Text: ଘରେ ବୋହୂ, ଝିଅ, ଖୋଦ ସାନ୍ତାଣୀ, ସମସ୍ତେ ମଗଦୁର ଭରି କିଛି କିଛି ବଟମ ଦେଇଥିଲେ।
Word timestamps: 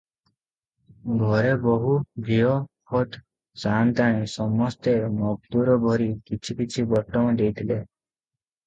ଘରେ 1.19 1.51
ବୋହୂ, 1.65 1.91
ଝିଅ, 2.29 2.55
ଖୋଦ 2.93 3.21
ସାନ୍ତାଣୀ, 3.65 4.27
ସମସ୍ତେ 4.39 4.95
ମଗଦୁର 5.21 5.81
ଭରି 5.87 6.11
କିଛି 6.33 6.61
କିଛି 6.65 6.89
ବଟମ 6.97 7.39
ଦେଇଥିଲେ। 7.45 7.83